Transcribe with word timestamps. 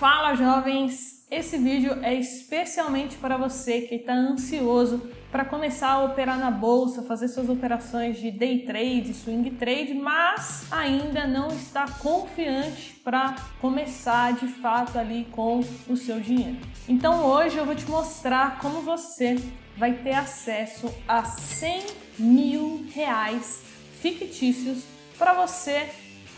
Fala 0.00 0.34
jovens! 0.34 1.26
Esse 1.30 1.58
vídeo 1.58 1.98
é 2.02 2.14
especialmente 2.14 3.18
para 3.18 3.36
você 3.36 3.82
que 3.82 3.96
está 3.96 4.14
ansioso 4.14 5.06
para 5.30 5.44
começar 5.44 5.90
a 5.90 6.04
operar 6.04 6.38
na 6.38 6.50
bolsa, 6.50 7.02
fazer 7.02 7.28
suas 7.28 7.50
operações 7.50 8.18
de 8.18 8.30
day 8.30 8.60
trade, 8.60 9.12
swing 9.12 9.50
trade, 9.50 9.92
mas 9.92 10.64
ainda 10.72 11.26
não 11.26 11.48
está 11.48 11.86
confiante 11.86 12.98
para 13.04 13.36
começar 13.60 14.32
de 14.32 14.48
fato 14.48 14.98
ali 14.98 15.28
com 15.32 15.60
o 15.86 15.96
seu 15.98 16.18
dinheiro. 16.18 16.56
Então 16.88 17.22
hoje 17.26 17.58
eu 17.58 17.66
vou 17.66 17.74
te 17.74 17.84
mostrar 17.84 18.58
como 18.58 18.80
você 18.80 19.36
vai 19.76 19.92
ter 19.92 20.14
acesso 20.14 20.90
a 21.06 21.24
100 21.24 21.84
mil 22.18 22.86
reais 22.94 23.62
fictícios 24.00 24.82
para 25.18 25.34
você 25.34 25.90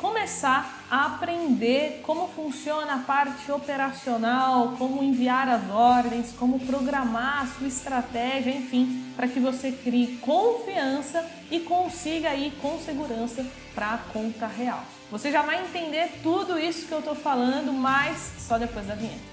começar 0.02 0.82
a 0.90 1.06
aprender 1.06 2.02
como 2.02 2.26
funciona 2.26 2.96
a 2.96 2.98
parte 2.98 3.50
operacional, 3.52 4.74
como 4.76 5.00
enviar 5.00 5.48
as 5.48 5.70
ordens, 5.70 6.32
como 6.32 6.58
programar 6.58 7.44
a 7.44 7.46
sua 7.46 7.68
estratégia, 7.68 8.50
enfim, 8.50 9.04
para 9.14 9.28
que 9.28 9.38
você 9.38 9.70
crie 9.70 10.18
confiança 10.20 11.24
e 11.52 11.60
consiga 11.60 12.34
ir 12.34 12.50
com 12.60 12.78
segurança 12.80 13.46
para 13.76 13.94
a 13.94 13.98
conta 13.98 14.48
real. 14.48 14.82
Você 15.08 15.30
já 15.30 15.42
vai 15.42 15.64
entender 15.64 16.10
tudo 16.20 16.58
isso 16.58 16.86
que 16.86 16.92
eu 16.92 16.98
estou 16.98 17.14
falando, 17.14 17.72
mas 17.72 18.32
só 18.38 18.58
depois 18.58 18.84
da 18.84 18.96
vinheta. 18.96 19.31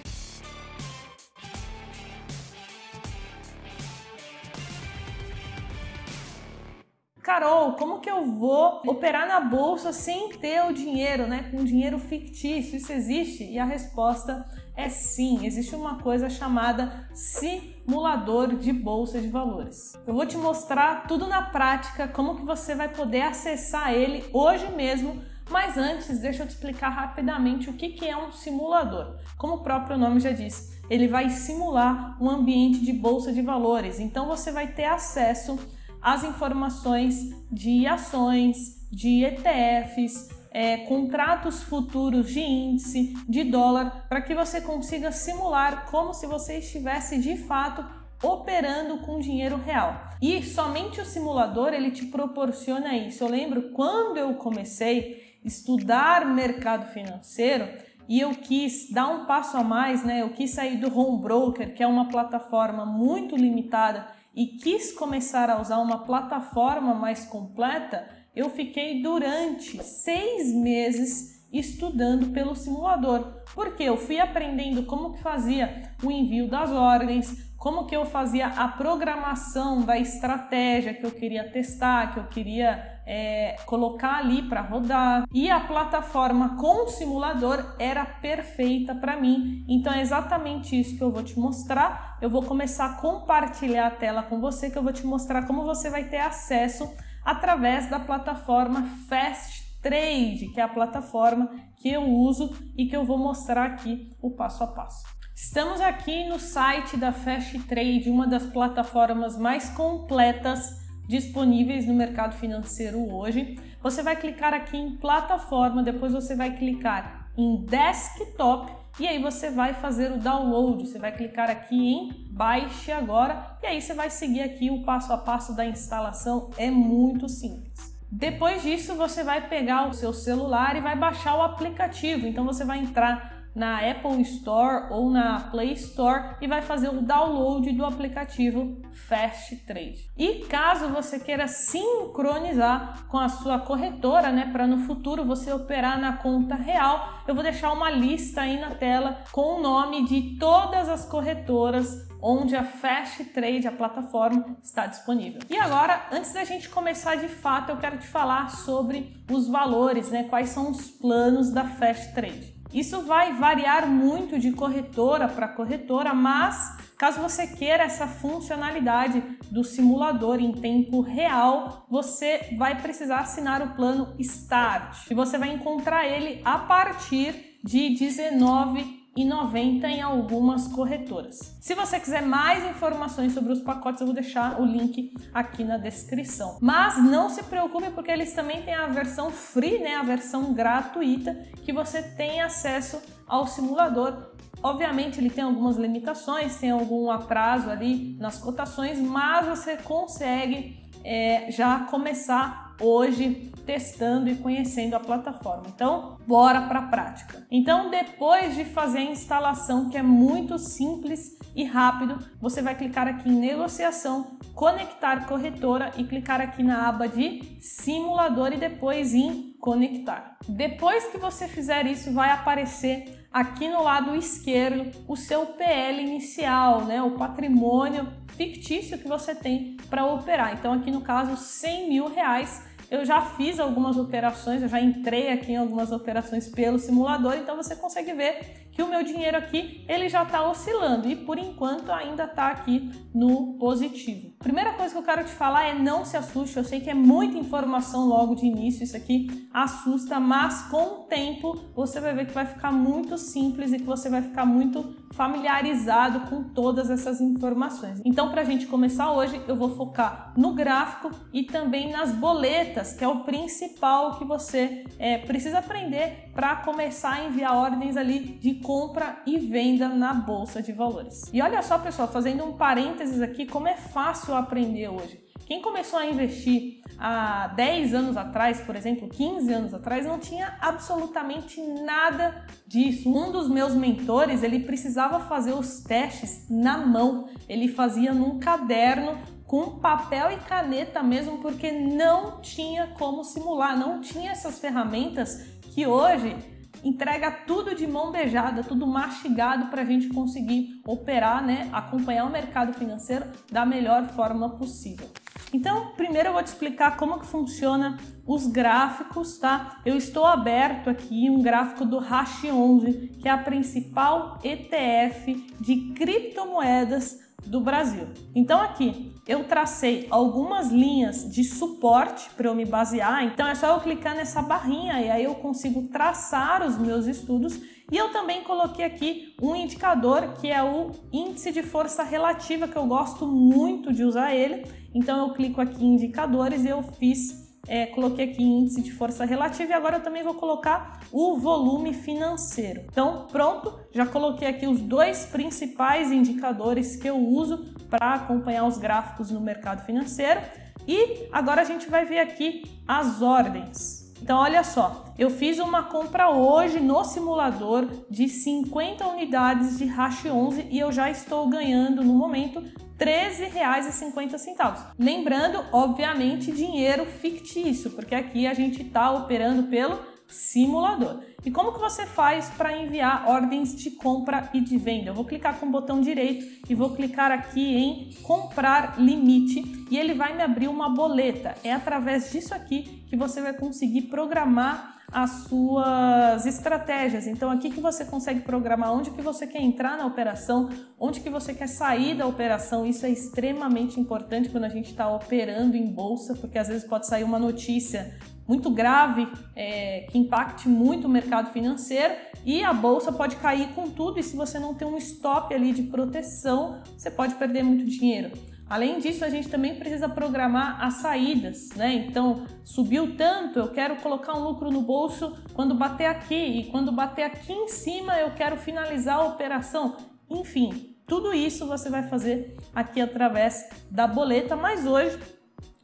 Carol, 7.39 7.71
como 7.75 8.01
que 8.01 8.11
eu 8.11 8.25
vou 8.25 8.81
operar 8.85 9.25
na 9.25 9.39
bolsa 9.39 9.93
sem 9.93 10.27
ter 10.27 10.61
o 10.65 10.73
dinheiro, 10.73 11.25
né? 11.25 11.47
Com 11.49 11.63
dinheiro 11.63 11.97
fictício? 11.97 12.75
Isso 12.75 12.91
existe? 12.91 13.45
E 13.45 13.57
a 13.57 13.63
resposta 13.63 14.45
é 14.75 14.89
sim. 14.89 15.45
Existe 15.45 15.73
uma 15.73 15.99
coisa 15.99 16.29
chamada 16.29 17.07
simulador 17.13 18.57
de 18.57 18.73
bolsa 18.73 19.21
de 19.21 19.29
valores. 19.29 19.97
Eu 20.05 20.13
vou 20.13 20.25
te 20.25 20.35
mostrar 20.35 21.07
tudo 21.07 21.27
na 21.27 21.43
prática, 21.43 22.09
como 22.09 22.35
que 22.35 22.43
você 22.43 22.75
vai 22.75 22.89
poder 22.89 23.21
acessar 23.21 23.93
ele 23.93 24.25
hoje 24.33 24.69
mesmo. 24.73 25.21
Mas 25.49 25.77
antes, 25.77 26.19
deixa 26.19 26.43
eu 26.43 26.47
te 26.47 26.51
explicar 26.51 26.89
rapidamente 26.89 27.69
o 27.69 27.73
que, 27.73 28.05
é 28.05 28.17
um 28.17 28.33
simulador. 28.33 29.15
Como 29.37 29.53
o 29.53 29.63
próprio 29.63 29.97
nome 29.97 30.19
já 30.19 30.33
diz, 30.33 30.77
ele 30.89 31.07
vai 31.07 31.29
simular 31.29 32.21
um 32.21 32.29
ambiente 32.29 32.81
de 32.81 32.91
bolsa 32.91 33.31
de 33.31 33.41
valores. 33.41 33.97
Então 33.97 34.27
você 34.27 34.51
vai 34.51 34.67
ter 34.67 34.85
acesso 34.85 35.57
as 36.01 36.23
informações 36.23 37.29
de 37.51 37.85
ações, 37.85 38.87
de 38.91 39.23
ETFs, 39.23 40.29
é, 40.51 40.77
contratos 40.77 41.61
futuros 41.63 42.29
de 42.31 42.39
índice, 42.39 43.13
de 43.27 43.43
dólar, 43.43 44.05
para 44.09 44.21
que 44.21 44.33
você 44.33 44.61
consiga 44.61 45.11
simular 45.11 45.85
como 45.89 46.13
se 46.13 46.25
você 46.25 46.57
estivesse 46.57 47.19
de 47.19 47.37
fato 47.37 47.85
operando 48.21 48.97
com 48.99 49.19
dinheiro 49.19 49.57
real. 49.57 50.09
E 50.21 50.43
somente 50.43 50.99
o 50.99 51.05
simulador 51.05 51.73
ele 51.73 51.91
te 51.91 52.05
proporciona 52.05 52.95
isso. 52.95 53.23
Eu 53.23 53.29
lembro 53.29 53.71
quando 53.71 54.17
eu 54.17 54.33
comecei 54.35 55.37
a 55.43 55.47
estudar 55.47 56.25
mercado 56.25 56.91
financeiro 56.91 57.67
e 58.07 58.19
eu 58.19 58.31
quis 58.31 58.91
dar 58.91 59.07
um 59.07 59.25
passo 59.25 59.55
a 59.55 59.63
mais, 59.63 60.03
né? 60.03 60.21
Eu 60.21 60.31
quis 60.31 60.51
sair 60.51 60.77
do 60.77 60.93
home 60.97 61.21
broker, 61.21 61.73
que 61.73 61.83
é 61.83 61.87
uma 61.87 62.09
plataforma 62.09 62.85
muito 62.85 63.35
limitada 63.37 64.07
e 64.35 64.45
quis 64.45 64.91
começar 64.91 65.49
a 65.49 65.59
usar 65.59 65.79
uma 65.79 66.05
plataforma 66.05 66.93
mais 66.93 67.25
completa, 67.25 68.07
eu 68.35 68.49
fiquei 68.49 69.01
durante 69.01 69.83
seis 69.83 70.53
meses 70.53 71.45
estudando 71.51 72.27
pelo 72.31 72.55
simulador, 72.55 73.41
porque 73.55 73.83
eu 73.83 73.97
fui 73.97 74.19
aprendendo 74.19 74.83
como 74.83 75.13
que 75.13 75.21
fazia 75.21 75.91
o 76.03 76.11
envio 76.11 76.47
das 76.47 76.69
ordens, 76.69 77.48
como 77.59 77.85
que 77.85 77.95
eu 77.95 78.05
fazia 78.05 78.47
a 78.47 78.69
programação 78.69 79.81
da 79.81 79.99
estratégia 79.99 80.93
que 80.93 81.05
eu 81.05 81.11
queria 81.11 81.43
testar, 81.51 82.13
que 82.13 82.19
eu 82.19 82.23
queria 82.27 83.01
é, 83.05 83.57
colocar 83.65 84.15
ali 84.19 84.43
para 84.43 84.61
rodar. 84.61 85.25
E 85.33 85.51
a 85.51 85.59
plataforma 85.59 86.55
com 86.55 86.85
o 86.85 86.87
simulador 86.87 87.75
era 87.77 88.05
perfeita 88.05 88.95
para 88.95 89.19
mim. 89.19 89.65
Então 89.67 89.91
é 89.91 89.99
exatamente 89.99 90.79
isso 90.79 90.97
que 90.97 91.03
eu 91.03 91.11
vou 91.11 91.21
te 91.21 91.37
mostrar. 91.37 92.17
Eu 92.21 92.29
vou 92.29 92.41
começar 92.41 92.85
a 92.85 92.93
compartilhar 92.93 93.87
a 93.87 93.91
tela 93.91 94.23
com 94.23 94.39
você, 94.39 94.69
que 94.69 94.77
eu 94.77 94.83
vou 94.83 94.93
te 94.93 95.05
mostrar 95.05 95.45
como 95.45 95.65
você 95.65 95.89
vai 95.89 96.05
ter 96.05 96.19
acesso 96.19 96.89
através 97.25 97.89
da 97.89 97.99
plataforma 97.99 98.83
Fast 99.09 99.81
Trade, 99.81 100.47
que 100.53 100.61
é 100.61 100.63
a 100.63 100.69
plataforma 100.69 101.49
que 101.75 101.89
eu 101.89 102.03
uso 102.03 102.55
e 102.77 102.85
que 102.85 102.95
eu 102.95 103.03
vou 103.03 103.17
mostrar 103.17 103.65
aqui 103.65 104.09
o 104.21 104.31
passo 104.31 104.63
a 104.63 104.67
passo. 104.67 105.18
Estamos 105.41 105.79
aqui 105.79 106.27
no 106.27 106.37
site 106.37 106.97
da 106.97 107.13
Fast 107.13 107.57
Trade, 107.59 108.09
uma 108.09 108.27
das 108.27 108.45
plataformas 108.45 109.37
mais 109.37 109.69
completas 109.69 110.81
disponíveis 111.07 111.87
no 111.87 111.93
mercado 111.93 112.35
financeiro 112.35 113.09
hoje. 113.09 113.57
Você 113.81 114.03
vai 114.03 114.17
clicar 114.17 114.53
aqui 114.53 114.75
em 114.75 114.97
plataforma, 114.97 115.81
depois 115.81 116.11
você 116.11 116.35
vai 116.35 116.57
clicar 116.57 117.31
em 117.37 117.65
desktop 117.65 118.69
e 118.99 119.07
aí 119.07 119.19
você 119.19 119.49
vai 119.49 119.73
fazer 119.73 120.11
o 120.11 120.19
download. 120.19 120.85
Você 120.85 120.99
vai 120.99 121.13
clicar 121.13 121.49
aqui 121.49 121.93
em 121.93 122.27
baixe 122.29 122.91
agora 122.91 123.57
e 123.63 123.65
aí 123.65 123.81
você 123.81 123.93
vai 123.93 124.09
seguir 124.09 124.41
aqui 124.41 124.69
o 124.69 124.83
passo 124.83 125.13
a 125.13 125.17
passo 125.17 125.55
da 125.55 125.65
instalação. 125.65 126.49
É 126.57 126.69
muito 126.69 127.29
simples. 127.29 127.97
Depois 128.11 128.61
disso, 128.61 128.93
você 128.95 129.23
vai 129.23 129.47
pegar 129.47 129.87
o 129.87 129.93
seu 129.93 130.11
celular 130.11 130.75
e 130.75 130.81
vai 130.81 130.97
baixar 130.97 131.37
o 131.37 131.41
aplicativo. 131.41 132.27
Então 132.27 132.43
você 132.43 132.65
vai 132.65 132.79
entrar 132.79 133.38
na 133.59 133.79
Apple 133.79 134.21
Store 134.21 134.85
ou 134.89 135.11
na 135.11 135.41
Play 135.51 135.73
Store 135.73 136.37
e 136.39 136.47
vai 136.47 136.61
fazer 136.61 136.87
o 136.87 137.01
download 137.01 137.69
do 137.73 137.85
aplicativo 137.85 138.81
Fast 138.93 139.57
Trade. 139.65 140.09
E 140.17 140.45
caso 140.45 140.87
você 140.87 141.19
queira 141.19 141.45
sincronizar 141.45 143.05
com 143.09 143.17
a 143.17 143.27
sua 143.27 143.59
corretora, 143.59 144.31
né, 144.31 144.49
para 144.49 144.65
no 144.65 144.77
futuro 144.85 145.25
você 145.25 145.51
operar 145.51 145.99
na 145.99 146.13
conta 146.13 146.55
real, 146.55 147.21
eu 147.27 147.35
vou 147.35 147.43
deixar 147.43 147.73
uma 147.73 147.91
lista 147.91 148.41
aí 148.41 148.57
na 148.57 148.71
tela 148.71 149.23
com 149.33 149.57
o 149.57 149.61
nome 149.61 150.07
de 150.07 150.37
todas 150.39 150.87
as 150.87 151.03
corretoras 151.03 152.07
onde 152.21 152.55
a 152.55 152.63
Fast 152.63 153.23
Trade, 153.25 153.67
a 153.67 153.71
plataforma, 153.71 154.57
está 154.63 154.85
disponível. 154.85 155.41
E 155.49 155.57
agora, 155.57 156.07
antes 156.11 156.33
da 156.33 156.43
gente 156.43 156.69
começar 156.69 157.15
de 157.15 157.27
fato, 157.27 157.71
eu 157.71 157.77
quero 157.77 157.97
te 157.97 158.07
falar 158.07 158.49
sobre 158.49 159.13
os 159.31 159.47
valores, 159.47 160.11
né? 160.11 160.23
Quais 160.23 160.49
são 160.49 160.71
os 160.71 160.89
planos 160.89 161.51
da 161.51 161.63
Fast 161.63 162.13
Trade. 162.13 162.58
Isso 162.73 163.01
vai 163.01 163.33
variar 163.33 163.87
muito 163.87 164.37
de 164.37 164.51
corretora 164.51 165.27
para 165.27 165.47
corretora, 165.47 166.13
mas 166.13 166.77
caso 166.97 167.19
você 167.19 167.47
queira 167.47 167.83
essa 167.83 168.05
funcionalidade 168.07 169.23
do 169.49 169.63
simulador 169.63 170.39
em 170.39 170.51
tempo 170.51 171.01
real, 171.01 171.85
você 171.89 172.55
vai 172.57 172.79
precisar 172.79 173.19
assinar 173.19 173.61
o 173.61 173.73
plano 173.75 174.13
Start. 174.19 175.09
E 175.09 175.13
você 175.13 175.37
vai 175.37 175.53
encontrar 175.53 176.05
ele 176.05 176.41
a 176.45 176.59
partir 176.59 177.57
de 177.63 177.89
19 177.95 178.98
e 179.19 179.25
90 179.25 179.85
em 179.85 180.01
algumas 180.01 180.69
corretoras. 180.69 181.57
Se 181.59 181.75
você 181.75 181.99
quiser 181.99 182.21
mais 182.21 182.63
informações 182.63 183.33
sobre 183.33 183.51
os 183.51 183.59
pacotes, 183.59 183.99
eu 183.99 184.07
vou 184.07 184.13
deixar 184.13 184.61
o 184.61 184.65
link 184.65 185.13
aqui 185.33 185.61
na 185.61 185.75
descrição. 185.75 186.57
Mas 186.61 187.03
não 187.03 187.27
se 187.27 187.43
preocupe 187.43 187.89
porque 187.89 188.09
eles 188.09 188.31
também 188.31 188.61
têm 188.61 188.73
a 188.73 188.87
versão 188.87 189.29
free, 189.29 189.79
né, 189.79 189.97
a 189.97 190.03
versão 190.03 190.53
gratuita 190.53 191.37
que 191.65 191.73
você 191.73 192.01
tem 192.01 192.39
acesso 192.39 193.01
ao 193.27 193.45
simulador. 193.45 194.31
Obviamente 194.63 195.19
ele 195.19 195.29
tem 195.29 195.43
algumas 195.43 195.75
limitações, 195.75 196.55
tem 196.55 196.71
algum 196.71 197.11
atraso 197.11 197.69
ali 197.69 198.15
nas 198.21 198.37
cotações, 198.37 198.99
mas 199.01 199.45
você 199.47 199.75
consegue 199.75 200.79
é, 201.03 201.51
já 201.51 201.81
começar 201.81 202.68
hoje 202.79 203.51
testando 203.65 204.29
e 204.29 204.35
conhecendo 204.35 204.95
a 204.95 204.99
plataforma. 204.99 205.65
Então, 205.67 206.17
bora 206.25 206.61
para 206.63 206.79
a 206.79 206.87
prática. 206.87 207.45
Então, 207.51 207.91
depois 207.91 208.55
de 208.55 208.65
fazer 208.65 208.99
a 208.99 209.11
instalação, 209.11 209.89
que 209.89 209.97
é 209.97 210.01
muito 210.01 210.57
simples 210.57 211.37
e 211.55 211.63
rápido, 211.63 212.17
você 212.41 212.63
vai 212.63 212.75
clicar 212.75 213.07
aqui 213.07 213.29
em 213.29 213.39
negociação, 213.39 214.39
conectar 214.55 215.27
corretora 215.27 215.91
e 215.97 216.03
clicar 216.03 216.41
aqui 216.41 216.63
na 216.63 216.87
aba 216.87 217.07
de 217.07 217.57
simulador 217.59 218.53
e 218.53 218.57
depois 218.57 219.13
em 219.13 219.53
conectar. 219.59 220.37
Depois 220.47 221.05
que 221.07 221.17
você 221.17 221.47
fizer 221.47 221.85
isso, 221.85 222.11
vai 222.11 222.31
aparecer 222.31 223.27
aqui 223.31 223.67
no 223.67 223.83
lado 223.83 224.15
esquerdo 224.15 224.89
o 225.07 225.15
seu 225.15 225.45
PL 225.45 226.01
inicial, 226.01 226.85
né? 226.85 227.03
O 227.03 227.11
patrimônio 227.11 228.07
fictício 228.35 228.97
que 228.97 229.07
você 229.07 229.35
tem 229.35 229.77
para 229.89 230.05
operar. 230.05 230.53
Então, 230.53 230.73
aqui 230.73 230.89
no 230.89 231.01
caso, 231.01 231.37
100 231.37 231.89
mil 231.89 232.07
reais 232.07 232.67
eu 232.89 233.05
já 233.05 233.21
fiz 233.21 233.59
algumas 233.59 233.97
operações, 233.97 234.61
eu 234.61 234.67
já 234.67 234.81
entrei 234.81 235.31
aqui 235.31 235.51
em 235.51 235.57
algumas 235.57 235.91
operações 235.91 236.47
pelo 236.47 236.79
simulador, 236.79 237.35
então 237.35 237.55
você 237.55 237.75
consegue 237.75 238.13
ver 238.13 238.68
que 238.79 238.83
o 238.83 238.87
meu 238.87 239.03
dinheiro 239.03 239.35
aqui 239.35 239.83
ele 239.89 240.07
já 240.07 240.23
está 240.23 240.49
oscilando 240.49 241.05
e 241.09 241.13
por 241.13 241.37
enquanto 241.37 241.91
ainda 241.91 242.23
está 242.23 242.47
aqui 242.47 242.89
no 243.13 243.57
positivo. 243.59 244.31
Primeira 244.39 244.71
coisa 244.71 244.93
que 244.93 244.97
eu 244.97 245.03
quero 245.03 245.25
te 245.25 245.31
falar 245.31 245.65
é 245.65 245.73
não 245.77 246.05
se 246.05 246.15
assuste. 246.15 246.55
Eu 246.55 246.63
sei 246.63 246.79
que 246.79 246.89
é 246.89 246.93
muita 246.93 247.37
informação 247.37 248.07
logo 248.07 248.35
de 248.35 248.45
início, 248.45 248.85
isso 248.85 248.95
aqui 248.95 249.49
assusta, 249.53 250.17
mas 250.17 250.61
com 250.69 250.81
o 250.81 251.03
tempo 251.09 251.59
você 251.75 251.99
vai 251.99 252.13
ver 252.13 252.27
que 252.27 252.33
vai 252.33 252.45
ficar 252.45 252.71
muito 252.71 253.17
simples 253.17 253.73
e 253.73 253.79
que 253.79 253.83
você 253.83 254.09
vai 254.09 254.21
ficar 254.21 254.45
muito 254.45 254.95
familiarizado 255.11 256.29
com 256.29 256.43
todas 256.43 256.89
essas 256.89 257.19
informações. 257.19 258.01
Então, 258.05 258.29
para 258.29 258.41
a 258.41 258.45
gente 258.45 258.67
começar 258.67 259.11
hoje, 259.11 259.41
eu 259.47 259.55
vou 259.55 259.75
focar 259.75 260.33
no 260.37 260.53
gráfico 260.53 261.11
e 261.33 261.43
também 261.43 261.91
nas 261.91 262.13
boletas, 262.13 262.93
que 262.93 263.03
é 263.03 263.07
o 263.07 263.23
principal 263.23 264.17
que 264.17 264.23
você 264.23 264.85
é, 264.97 265.17
precisa 265.17 265.59
aprender 265.59 266.29
para 266.33 266.57
começar 266.57 267.13
a 267.13 267.25
enviar 267.25 267.55
ordens 267.55 267.97
ali 267.97 268.19
de 268.19 268.55
compra 268.69 269.19
e 269.25 269.39
venda 269.39 269.89
na 269.89 270.13
bolsa 270.13 270.61
de 270.61 270.71
valores. 270.71 271.23
E 271.33 271.41
olha 271.41 271.59
só, 271.63 271.79
pessoal, 271.79 272.07
fazendo 272.07 272.43
um 272.43 272.53
parênteses 272.53 273.19
aqui, 273.19 273.47
como 273.47 273.67
é 273.67 273.75
fácil 273.75 274.35
aprender 274.35 274.87
hoje. 274.87 275.19
Quem 275.47 275.59
começou 275.59 275.97
a 275.97 276.05
investir 276.05 276.79
há 276.95 277.47
10 277.47 277.95
anos 277.95 278.15
atrás, 278.15 278.61
por 278.61 278.75
exemplo, 278.75 279.09
15 279.09 279.51
anos 279.51 279.73
atrás, 279.73 280.05
não 280.05 280.19
tinha 280.19 280.55
absolutamente 280.61 281.59
nada 281.59 282.45
disso. 282.67 283.09
Um 283.09 283.31
dos 283.31 283.49
meus 283.49 283.73
mentores, 283.73 284.43
ele 284.43 284.59
precisava 284.59 285.19
fazer 285.21 285.53
os 285.53 285.79
testes 285.79 286.45
na 286.47 286.77
mão. 286.77 287.27
Ele 287.49 287.69
fazia 287.69 288.13
num 288.13 288.37
caderno 288.37 289.17
com 289.47 289.79
papel 289.79 290.33
e 290.33 290.37
caneta 290.41 291.01
mesmo, 291.01 291.39
porque 291.39 291.71
não 291.71 292.39
tinha 292.39 292.85
como 292.99 293.23
simular, 293.23 293.75
não 293.75 293.99
tinha 293.99 294.29
essas 294.29 294.59
ferramentas 294.59 295.43
que 295.73 295.87
hoje 295.87 296.58
entrega 296.83 297.31
tudo 297.31 297.75
de 297.75 297.85
mão 297.87 298.11
beijada, 298.11 298.63
tudo 298.63 298.87
mastigado 298.87 299.67
para 299.67 299.81
a 299.81 299.85
gente 299.85 300.09
conseguir 300.09 300.81
operar, 300.85 301.43
né, 301.43 301.69
acompanhar 301.71 302.25
o 302.25 302.31
mercado 302.31 302.73
financeiro 302.73 303.25
da 303.51 303.65
melhor 303.65 304.05
forma 304.09 304.49
possível. 304.49 305.07
Então, 305.51 305.93
primeiro 305.97 306.29
eu 306.29 306.33
vou 306.33 306.43
te 306.43 306.47
explicar 306.47 306.95
como 306.95 307.19
que 307.19 307.25
funciona 307.25 307.97
os 308.25 308.45
gráficos, 308.45 309.39
tá? 309.39 309.81
Eu 309.83 309.95
estou 309.95 310.25
aberto 310.25 310.89
aqui 310.89 311.27
um 311.29 311.41
gráfico 311.41 311.85
do 311.85 311.97
Hash 311.97 312.43
11, 312.43 313.17
que 313.19 313.27
é 313.27 313.31
a 313.31 313.37
principal 313.37 314.37
ETF 314.43 315.33
de 315.59 315.93
criptomoedas 315.93 317.28
do 317.45 317.59
Brasil. 317.59 318.07
Então 318.35 318.61
aqui 318.61 319.13
eu 319.27 319.43
tracei 319.43 320.07
algumas 320.09 320.69
linhas 320.69 321.29
de 321.29 321.43
suporte 321.43 322.29
para 322.31 322.47
eu 322.47 322.55
me 322.55 322.65
basear. 322.65 323.23
Então 323.23 323.47
é 323.47 323.55
só 323.55 323.75
eu 323.75 323.79
clicar 323.79 324.15
nessa 324.15 324.41
barrinha 324.41 325.01
e 325.01 325.09
aí 325.09 325.23
eu 325.23 325.35
consigo 325.35 325.87
traçar 325.87 326.65
os 326.65 326.77
meus 326.77 327.05
estudos. 327.05 327.59
E 327.91 327.97
eu 327.97 328.11
também 328.11 328.43
coloquei 328.43 328.85
aqui 328.85 329.35
um 329.41 329.55
indicador 329.55 330.33
que 330.39 330.47
é 330.47 330.63
o 330.63 330.91
índice 331.11 331.51
de 331.51 331.63
força 331.63 332.03
relativa, 332.03 332.67
que 332.67 332.75
eu 332.75 332.85
gosto 332.85 333.25
muito 333.25 333.91
de 333.91 334.03
usar 334.03 334.33
ele. 334.33 334.65
Então 334.93 335.27
eu 335.27 335.33
clico 335.33 335.59
aqui 335.59 335.83
em 335.83 335.95
indicadores 335.95 336.63
e 336.65 336.69
eu 336.69 336.83
fiz 336.83 337.48
é, 337.69 337.85
coloquei 337.85 338.31
aqui 338.31 338.43
índice 338.43 338.81
de 338.81 338.91
força 338.91 339.23
relativa 339.23 339.71
e 339.71 339.75
agora 339.75 339.97
eu 339.97 340.03
também 340.03 340.23
vou 340.23 340.33
colocar 340.33 341.01
o 341.11 341.37
volume 341.37 341.93
financeiro. 341.93 342.81
Então, 342.91 343.27
pronto, 343.31 343.79
já 343.93 344.07
coloquei 344.07 344.47
aqui 344.47 344.65
os 344.65 344.79
dois 344.79 345.27
principais 345.27 346.11
indicadores 346.11 346.95
que 346.95 347.07
eu 347.07 347.15
uso 347.15 347.63
para 347.87 348.15
acompanhar 348.15 348.65
os 348.65 348.79
gráficos 348.79 349.29
no 349.29 349.39
mercado 349.39 349.85
financeiro. 349.85 350.41
E 350.87 351.27
agora 351.31 351.61
a 351.61 351.65
gente 351.65 351.87
vai 351.87 352.05
ver 352.05 352.19
aqui 352.19 352.63
as 352.87 353.21
ordens. 353.21 353.98
Então, 354.21 354.37
olha 354.37 354.63
só, 354.63 355.05
eu 355.17 355.29
fiz 355.29 355.59
uma 355.59 355.83
compra 355.83 356.29
hoje 356.29 356.79
no 356.79 357.03
simulador 357.03 357.87
de 358.09 358.27
50 358.27 359.07
unidades 359.07 359.77
de 359.77 359.85
Hash 359.85 360.25
11 360.25 360.67
e 360.69 360.79
eu 360.79 360.91
já 360.91 361.09
estou 361.09 361.47
ganhando 361.49 362.03
no 362.03 362.13
momento 362.13 362.59
R$ 362.59 362.73
13,50. 362.99 364.91
Lembrando, 364.97 365.63
obviamente, 365.71 366.51
dinheiro 366.51 367.05
fictício, 367.05 367.91
porque 367.91 368.13
aqui 368.13 368.45
a 368.45 368.53
gente 368.53 368.81
está 368.81 369.11
operando 369.11 369.63
pelo 369.63 369.99
simulador. 370.29 371.21
E 371.43 371.51
como 371.51 371.73
que 371.73 371.79
você 371.79 372.05
faz 372.05 372.49
para 372.51 372.77
enviar 372.77 373.27
ordens 373.27 373.75
de 373.75 373.91
compra 373.91 374.49
e 374.53 374.61
de 374.61 374.77
venda? 374.77 375.09
Eu 375.09 375.15
vou 375.15 375.25
clicar 375.25 375.59
com 375.59 375.65
o 375.65 375.71
botão 375.71 375.99
direito 375.99 376.45
e 376.69 376.75
vou 376.75 376.91
clicar 376.91 377.31
aqui 377.31 377.75
em 377.75 378.13
comprar 378.21 378.99
limite 378.99 379.63
e 379.89 379.97
ele 379.97 380.13
vai 380.13 380.35
me 380.35 380.43
abrir 380.43 380.67
uma 380.67 380.89
boleta. 380.89 381.55
É 381.63 381.73
através 381.73 382.31
disso 382.31 382.53
aqui 382.53 383.03
que 383.07 383.17
você 383.17 383.41
vai 383.41 383.53
conseguir 383.53 384.03
programar 384.03 384.99
as 385.11 385.45
suas 385.47 386.45
estratégias. 386.45 387.25
Então 387.25 387.49
aqui 387.49 387.71
que 387.71 387.81
você 387.81 388.05
consegue 388.05 388.41
programar 388.41 388.93
onde 388.93 389.09
que 389.11 389.21
você 389.21 389.47
quer 389.47 389.61
entrar 389.61 389.97
na 389.97 390.05
operação, 390.05 390.69
onde 390.99 391.19
que 391.19 391.29
você 391.29 391.53
quer 391.53 391.67
sair 391.67 392.15
da 392.15 392.27
operação. 392.27 392.85
Isso 392.85 393.05
é 393.05 393.09
extremamente 393.09 393.99
importante 393.99 394.49
quando 394.49 394.65
a 394.65 394.69
gente 394.69 394.91
está 394.91 395.11
operando 395.11 395.75
em 395.75 395.87
bolsa, 395.87 396.35
porque 396.35 396.59
às 396.59 396.67
vezes 396.67 396.87
pode 396.87 397.07
sair 397.07 397.23
uma 397.23 397.39
notícia 397.39 398.17
muito 398.49 398.71
grave 398.71 399.27
é, 399.55 400.07
que 400.09 400.17
impacte 400.17 400.67
muito 400.67 401.05
o 401.05 401.09
mercado 401.09 401.53
financeiro 401.53 402.15
e 402.43 402.63
a 402.63 402.73
bolsa 402.73 403.11
pode 403.11 403.35
cair 403.35 403.67
com 403.75 403.91
tudo 403.91 404.19
e 404.19 404.23
se 404.23 404.35
você 404.35 404.57
não 404.57 404.73
tem 404.73 404.87
um 404.87 404.97
stop 404.97 405.53
ali 405.53 405.71
de 405.71 405.83
proteção, 405.83 406.81
você 406.97 407.11
pode 407.11 407.35
perder 407.35 407.61
muito 407.61 407.85
dinheiro. 407.85 408.31
Além 408.67 408.97
disso, 408.97 409.23
a 409.23 409.29
gente 409.29 409.49
também 409.49 409.75
precisa 409.75 410.09
programar 410.09 410.83
as 410.83 410.95
saídas, 410.95 411.69
né? 411.75 411.93
Então, 411.93 412.45
subiu 412.63 413.15
tanto, 413.15 413.59
eu 413.59 413.67
quero 413.67 413.97
colocar 413.97 414.35
um 414.35 414.43
lucro 414.43 414.71
no 414.71 414.81
bolso 414.81 415.35
quando 415.53 415.75
bater 415.75 416.05
aqui, 416.05 416.35
e 416.35 416.63
quando 416.71 416.91
bater 416.91 417.23
aqui 417.23 417.53
em 417.53 417.67
cima, 417.67 418.13
eu 418.19 418.31
quero 418.31 418.57
finalizar 418.57 419.17
a 419.17 419.25
operação. 419.25 419.95
Enfim, 420.29 420.95
tudo 421.07 421.33
isso 421.33 421.67
você 421.67 421.89
vai 421.89 422.03
fazer 422.03 422.57
aqui 422.73 423.01
através 423.01 423.69
da 423.89 424.05
boleta, 424.05 424.55
mas 424.55 424.85
hoje 424.85 425.19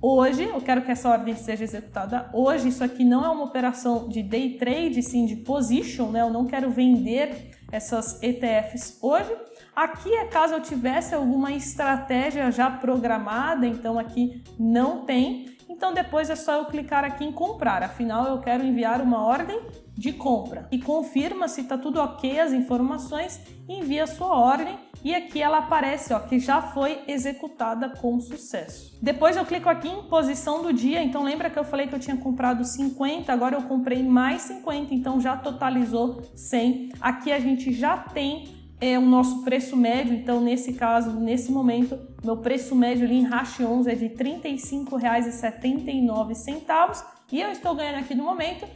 Hoje, 0.00 0.44
eu 0.44 0.60
quero 0.60 0.82
que 0.82 0.90
essa 0.90 1.08
ordem 1.08 1.34
seja 1.34 1.64
executada 1.64 2.28
hoje. 2.32 2.68
Isso 2.68 2.84
aqui 2.84 3.02
não 3.04 3.24
é 3.24 3.28
uma 3.28 3.44
operação 3.44 4.08
de 4.08 4.22
day 4.22 4.58
trade, 4.58 5.02
sim 5.02 5.24
de 5.24 5.36
position, 5.36 6.10
né? 6.10 6.20
Eu 6.20 6.30
não 6.30 6.46
quero 6.46 6.70
vender 6.70 7.50
essas 7.72 8.22
ETFs 8.22 8.98
hoje. 9.00 9.34
Aqui 9.76 10.10
é 10.10 10.24
caso 10.24 10.54
eu 10.54 10.62
tivesse 10.62 11.14
alguma 11.14 11.52
estratégia 11.52 12.50
já 12.50 12.70
programada, 12.70 13.66
então 13.66 13.98
aqui 13.98 14.42
não 14.58 15.04
tem. 15.04 15.54
Então 15.68 15.92
depois 15.92 16.30
é 16.30 16.34
só 16.34 16.54
eu 16.54 16.64
clicar 16.64 17.04
aqui 17.04 17.22
em 17.26 17.30
comprar. 17.30 17.82
Afinal, 17.82 18.24
eu 18.24 18.38
quero 18.40 18.64
enviar 18.64 19.02
uma 19.02 19.22
ordem 19.22 19.60
de 19.92 20.14
compra 20.14 20.66
e 20.72 20.78
confirma 20.78 21.46
se 21.46 21.60
está 21.60 21.76
tudo 21.76 22.00
ok 22.00 22.40
as 22.40 22.54
informações, 22.54 23.38
envia 23.68 24.04
a 24.04 24.06
sua 24.06 24.34
ordem 24.34 24.78
e 25.04 25.14
aqui 25.14 25.42
ela 25.42 25.58
aparece 25.58 26.14
ó, 26.14 26.20
que 26.20 26.38
já 26.38 26.62
foi 26.62 27.02
executada 27.06 27.90
com 27.90 28.18
sucesso. 28.18 28.98
Depois 29.02 29.36
eu 29.36 29.44
clico 29.44 29.68
aqui 29.68 29.88
em 29.88 30.04
posição 30.04 30.62
do 30.62 30.72
dia, 30.72 31.02
então 31.02 31.22
lembra 31.22 31.50
que 31.50 31.58
eu 31.58 31.64
falei 31.64 31.86
que 31.86 31.94
eu 31.94 32.00
tinha 32.00 32.16
comprado 32.16 32.64
50, 32.64 33.30
agora 33.30 33.56
eu 33.56 33.62
comprei 33.62 34.02
mais 34.02 34.42
50, 34.42 34.94
então 34.94 35.20
já 35.20 35.36
totalizou 35.36 36.22
100. 36.34 36.92
Aqui 36.98 37.30
a 37.30 37.38
gente 37.38 37.72
já 37.74 37.98
tem 37.98 38.56
é, 38.80 38.98
o 38.98 39.02
nosso 39.02 39.42
preço 39.42 39.76
médio, 39.76 40.14
então 40.14 40.40
nesse 40.40 40.74
caso, 40.74 41.10
nesse 41.12 41.50
momento, 41.50 41.98
meu 42.22 42.36
preço 42.36 42.74
médio 42.74 43.04
ali 43.04 43.16
em 43.16 43.24
Hash 43.24 43.60
11 43.60 43.90
é 43.90 43.94
de 43.94 44.06
R$ 44.06 44.14
35,79 44.14 47.04
e 47.32 47.40
eu 47.40 47.50
estou 47.50 47.74
ganhando 47.74 47.98
aqui 47.98 48.14
no 48.14 48.24
momento 48.24 48.66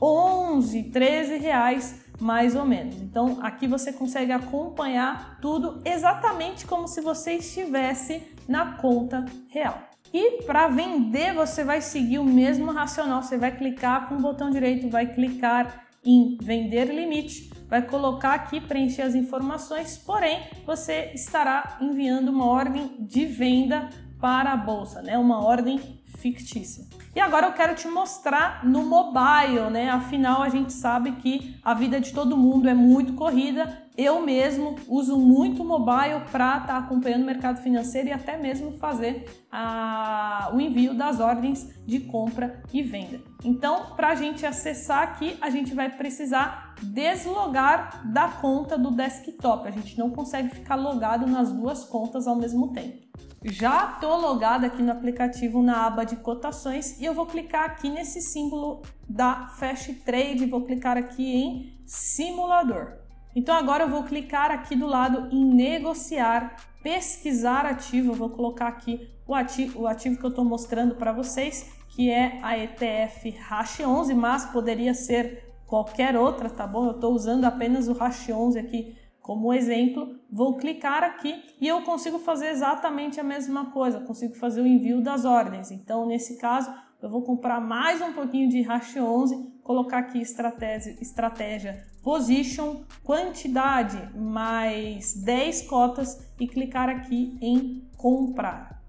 11, 0.00 0.84
13 0.84 1.36
reais 1.36 2.02
mais 2.20 2.56
ou 2.56 2.64
menos. 2.64 2.96
Então 2.96 3.38
aqui 3.42 3.66
você 3.66 3.92
consegue 3.92 4.32
acompanhar 4.32 5.38
tudo 5.40 5.80
exatamente 5.84 6.66
como 6.66 6.88
se 6.88 7.00
você 7.00 7.34
estivesse 7.34 8.22
na 8.48 8.76
conta 8.76 9.24
real. 9.48 9.78
E 10.12 10.42
para 10.42 10.68
vender 10.68 11.34
você 11.34 11.64
vai 11.64 11.80
seguir 11.80 12.18
o 12.18 12.24
mesmo 12.24 12.70
racional, 12.70 13.22
você 13.22 13.36
vai 13.36 13.56
clicar 13.56 14.08
com 14.08 14.16
o 14.16 14.20
botão 14.20 14.50
direito, 14.50 14.88
vai 14.88 15.06
clicar 15.06 15.86
em 16.04 16.36
vender 16.40 16.86
limite, 16.86 17.50
vai 17.72 17.80
colocar 17.80 18.34
aqui 18.34 18.60
preencher 18.60 19.00
as 19.00 19.14
informações, 19.14 19.96
porém 19.96 20.42
você 20.66 21.10
estará 21.14 21.78
enviando 21.80 22.28
uma 22.28 22.44
ordem 22.44 22.96
de 23.00 23.24
venda 23.24 23.88
para 24.20 24.52
a 24.52 24.56
bolsa, 24.58 25.00
né? 25.00 25.16
Uma 25.16 25.42
ordem 25.42 25.80
fictícia. 26.18 26.84
E 27.16 27.18
agora 27.18 27.46
eu 27.46 27.52
quero 27.54 27.74
te 27.74 27.88
mostrar 27.88 28.62
no 28.62 28.84
mobile, 28.84 29.70
né? 29.70 29.88
Afinal, 29.88 30.42
a 30.42 30.50
gente 30.50 30.70
sabe 30.70 31.12
que 31.12 31.56
a 31.64 31.72
vida 31.72 31.98
de 31.98 32.12
todo 32.12 32.36
mundo 32.36 32.68
é 32.68 32.74
muito 32.74 33.14
corrida. 33.14 33.81
Eu 33.96 34.22
mesmo 34.22 34.76
uso 34.88 35.18
muito 35.18 35.62
mobile 35.62 36.22
para 36.30 36.58
estar 36.58 36.66
tá 36.66 36.78
acompanhando 36.78 37.22
o 37.22 37.26
mercado 37.26 37.62
financeiro 37.62 38.08
e 38.08 38.12
até 38.12 38.38
mesmo 38.38 38.72
fazer 38.78 39.44
a, 39.50 40.50
o 40.54 40.60
envio 40.60 40.94
das 40.94 41.20
ordens 41.20 41.68
de 41.86 42.00
compra 42.00 42.62
e 42.72 42.82
venda. 42.82 43.20
Então, 43.44 43.94
para 43.94 44.08
a 44.08 44.14
gente 44.14 44.46
acessar 44.46 45.02
aqui, 45.02 45.36
a 45.42 45.50
gente 45.50 45.74
vai 45.74 45.90
precisar 45.90 46.74
deslogar 46.82 48.10
da 48.10 48.28
conta 48.28 48.78
do 48.78 48.90
desktop. 48.90 49.68
A 49.68 49.70
gente 49.70 49.98
não 49.98 50.10
consegue 50.10 50.48
ficar 50.48 50.76
logado 50.76 51.26
nas 51.26 51.52
duas 51.52 51.84
contas 51.84 52.26
ao 52.26 52.36
mesmo 52.36 52.72
tempo. 52.72 53.12
Já 53.44 53.94
estou 53.94 54.18
logada 54.18 54.68
aqui 54.68 54.82
no 54.82 54.92
aplicativo 54.92 55.62
na 55.62 55.84
aba 55.84 56.04
de 56.04 56.16
cotações 56.16 56.98
e 57.00 57.04
eu 57.04 57.12
vou 57.12 57.26
clicar 57.26 57.64
aqui 57.64 57.90
nesse 57.90 58.22
símbolo 58.22 58.82
da 59.08 59.48
Fast 59.48 59.92
Trade, 59.96 60.46
vou 60.46 60.62
clicar 60.62 60.96
aqui 60.96 61.24
em 61.24 61.82
simulador. 61.84 63.01
Então 63.34 63.54
agora 63.54 63.84
eu 63.84 63.88
vou 63.88 64.02
clicar 64.02 64.50
aqui 64.50 64.76
do 64.76 64.86
lado 64.86 65.28
em 65.30 65.44
negociar, 65.44 66.56
pesquisar 66.82 67.64
ativo, 67.64 68.12
eu 68.12 68.16
vou 68.16 68.30
colocar 68.30 68.68
aqui 68.68 69.08
o 69.26 69.34
ativo, 69.34 69.82
o 69.82 69.86
ativo 69.86 70.18
que 70.18 70.24
eu 70.24 70.30
estou 70.30 70.44
mostrando 70.44 70.96
para 70.96 71.12
vocês, 71.12 71.72
que 71.88 72.10
é 72.10 72.38
a 72.42 72.58
ETF 72.58 73.30
Hash 73.30 73.80
11, 73.80 74.14
mas 74.14 74.44
poderia 74.46 74.94
ser 74.94 75.44
qualquer 75.66 76.16
outra, 76.16 76.50
tá 76.50 76.66
bom? 76.66 76.86
Eu 76.86 76.92
estou 76.92 77.14
usando 77.14 77.44
apenas 77.44 77.88
o 77.88 77.92
Hash 77.94 78.28
11 78.28 78.58
aqui 78.58 78.96
como 79.22 79.54
exemplo, 79.54 80.18
vou 80.28 80.56
clicar 80.56 81.04
aqui 81.04 81.32
e 81.60 81.68
eu 81.68 81.82
consigo 81.82 82.18
fazer 82.18 82.48
exatamente 82.48 83.20
a 83.20 83.24
mesma 83.24 83.70
coisa, 83.70 84.00
consigo 84.00 84.34
fazer 84.34 84.60
o 84.60 84.66
envio 84.66 85.00
das 85.00 85.24
ordens. 85.24 85.70
Então, 85.70 86.04
nesse 86.04 86.38
caso, 86.38 86.68
eu 87.00 87.08
vou 87.08 87.22
comprar 87.22 87.60
mais 87.60 88.02
um 88.02 88.12
pouquinho 88.12 88.48
de 88.48 88.62
Hash 88.62 88.96
11, 88.96 89.51
colocar 89.62 89.98
aqui 89.98 90.20
estratégia, 90.20 90.96
estratégia 91.00 91.86
position, 92.02 92.82
quantidade 93.04 94.16
mais 94.16 95.14
10 95.14 95.62
cotas 95.62 96.20
e 96.38 96.48
clicar 96.48 96.88
aqui 96.88 97.38
em 97.40 97.88
comprar. 97.96 98.82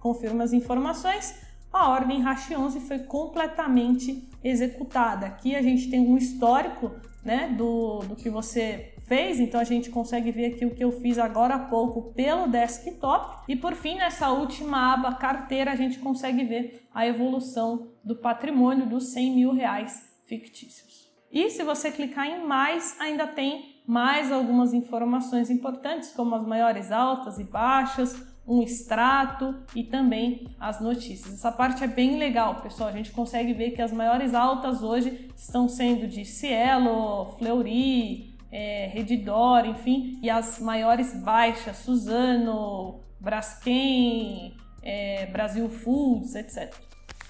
Confirmo 0.00 0.42
as 0.42 0.52
informações, 0.52 1.34
a 1.72 1.88
ordem 1.88 2.22
Hash 2.22 2.50
11 2.50 2.80
foi 2.80 3.00
completamente 3.00 4.28
executada. 4.44 5.26
Aqui 5.26 5.56
a 5.56 5.62
gente 5.62 5.90
tem 5.90 6.00
um 6.00 6.16
histórico 6.16 6.94
né, 7.24 7.48
do, 7.56 8.00
do 8.00 8.14
que 8.14 8.28
você 8.28 8.93
fez, 9.04 9.38
então 9.38 9.60
a 9.60 9.64
gente 9.64 9.90
consegue 9.90 10.30
ver 10.30 10.54
aqui 10.54 10.66
o 10.66 10.74
que 10.74 10.84
eu 10.84 10.92
fiz 10.92 11.18
agora 11.18 11.54
há 11.54 11.58
pouco 11.58 12.12
pelo 12.12 12.48
desktop. 12.48 13.44
E 13.48 13.56
por 13.56 13.74
fim, 13.74 13.96
nessa 13.96 14.30
última 14.30 14.92
aba 14.92 15.14
carteira, 15.14 15.72
a 15.72 15.76
gente 15.76 15.98
consegue 15.98 16.44
ver 16.44 16.86
a 16.92 17.06
evolução 17.06 17.88
do 18.02 18.16
patrimônio 18.16 18.86
dos 18.86 19.12
100 19.12 19.34
mil 19.34 19.52
reais 19.52 20.02
fictícios. 20.26 21.04
E 21.30 21.50
se 21.50 21.64
você 21.64 21.90
clicar 21.90 22.26
em 22.26 22.46
mais, 22.46 22.96
ainda 23.00 23.26
tem 23.26 23.82
mais 23.86 24.32
algumas 24.32 24.72
informações 24.72 25.50
importantes, 25.50 26.12
como 26.12 26.34
as 26.34 26.46
maiores 26.46 26.90
altas 26.90 27.38
e 27.38 27.44
baixas, 27.44 28.34
um 28.46 28.62
extrato 28.62 29.54
e 29.74 29.82
também 29.82 30.54
as 30.60 30.80
notícias. 30.80 31.34
Essa 31.34 31.50
parte 31.50 31.82
é 31.82 31.86
bem 31.86 32.18
legal, 32.18 32.60
pessoal. 32.62 32.88
A 32.88 32.92
gente 32.92 33.10
consegue 33.10 33.52
ver 33.52 33.70
que 33.70 33.82
as 33.82 33.92
maiores 33.92 34.34
altas 34.34 34.82
hoje 34.82 35.30
estão 35.36 35.68
sendo 35.68 36.06
de 36.06 36.24
Cielo, 36.24 37.36
Fleury, 37.38 38.33
é, 38.54 38.86
Redditor, 38.86 39.66
enfim, 39.66 40.16
e 40.22 40.30
as 40.30 40.60
maiores 40.60 41.12
baixas, 41.24 41.78
Suzano, 41.78 43.00
Braskem, 43.20 44.54
é, 44.80 45.26
Brasil 45.26 45.68
Foods, 45.68 46.36
etc. 46.36 46.72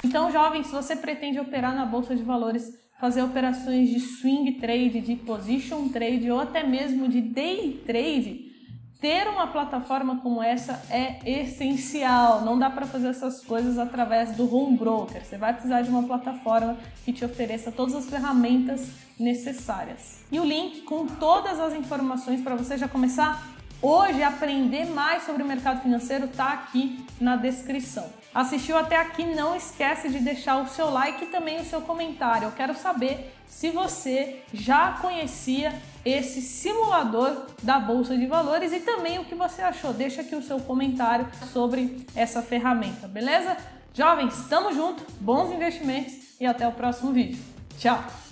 Então, 0.04 0.30
jovens, 0.30 0.66
se 0.66 0.72
você 0.74 0.94
pretende 0.94 1.40
operar 1.40 1.74
na 1.74 1.86
bolsa 1.86 2.14
de 2.14 2.22
valores, 2.22 2.70
fazer 3.00 3.22
operações 3.22 3.88
de 3.88 4.00
swing 4.00 4.52
trade, 4.52 5.00
de 5.00 5.16
position 5.16 5.88
trade 5.88 6.30
ou 6.30 6.40
até 6.40 6.62
mesmo 6.62 7.08
de 7.08 7.22
day 7.22 7.82
trade, 7.86 8.43
ter 9.04 9.28
uma 9.28 9.48
plataforma 9.48 10.18
como 10.22 10.42
essa 10.42 10.82
é 10.88 11.18
essencial. 11.26 12.40
Não 12.40 12.58
dá 12.58 12.70
para 12.70 12.86
fazer 12.86 13.08
essas 13.08 13.44
coisas 13.44 13.78
através 13.78 14.34
do 14.34 14.50
home 14.50 14.78
broker. 14.78 15.22
Você 15.22 15.36
vai 15.36 15.52
precisar 15.52 15.82
de 15.82 15.90
uma 15.90 16.04
plataforma 16.04 16.78
que 17.04 17.12
te 17.12 17.22
ofereça 17.22 17.70
todas 17.70 17.94
as 17.94 18.08
ferramentas 18.08 18.88
necessárias. 19.20 20.20
E 20.32 20.40
o 20.40 20.44
link 20.44 20.80
com 20.84 21.06
todas 21.06 21.60
as 21.60 21.74
informações 21.74 22.40
para 22.40 22.54
você 22.54 22.78
já 22.78 22.88
começar 22.88 23.46
hoje 23.82 24.22
a 24.22 24.28
aprender 24.28 24.86
mais 24.86 25.24
sobre 25.24 25.42
o 25.42 25.46
mercado 25.46 25.82
financeiro 25.82 26.24
está 26.24 26.54
aqui 26.54 27.04
na 27.20 27.36
descrição. 27.36 28.08
Assistiu 28.34 28.78
até 28.78 28.96
aqui, 28.96 29.26
não 29.26 29.54
esquece 29.54 30.08
de 30.08 30.20
deixar 30.20 30.62
o 30.62 30.66
seu 30.66 30.88
like 30.88 31.24
e 31.24 31.26
também 31.26 31.60
o 31.60 31.64
seu 31.66 31.82
comentário. 31.82 32.46
Eu 32.46 32.52
quero 32.52 32.74
saber 32.74 33.34
se 33.46 33.68
você 33.68 34.40
já 34.54 34.92
conhecia 34.92 35.74
esse 36.04 36.42
simulador 36.42 37.46
da 37.62 37.78
bolsa 37.78 38.16
de 38.16 38.26
valores 38.26 38.72
e 38.72 38.80
também 38.80 39.18
o 39.18 39.24
que 39.24 39.34
você 39.34 39.62
achou. 39.62 39.92
Deixa 39.92 40.20
aqui 40.20 40.36
o 40.36 40.42
seu 40.42 40.60
comentário 40.60 41.26
sobre 41.52 42.06
essa 42.14 42.42
ferramenta, 42.42 43.08
beleza? 43.08 43.56
Jovens, 43.92 44.38
estamos 44.38 44.74
juntos, 44.74 45.04
bons 45.20 45.52
investimentos 45.52 46.14
e 46.40 46.46
até 46.46 46.66
o 46.66 46.72
próximo 46.72 47.12
vídeo. 47.12 47.38
Tchau! 47.78 48.23